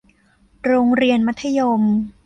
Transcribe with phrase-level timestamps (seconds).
[0.65, 1.81] โรงเรียนมัธยม